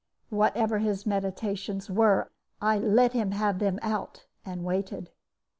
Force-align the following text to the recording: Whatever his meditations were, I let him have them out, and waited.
Whatever 0.31 0.79
his 0.79 1.05
meditations 1.05 1.87
were, 1.87 2.31
I 2.59 2.79
let 2.79 3.13
him 3.13 3.33
have 3.33 3.59
them 3.59 3.77
out, 3.83 4.25
and 4.43 4.65
waited. 4.65 5.11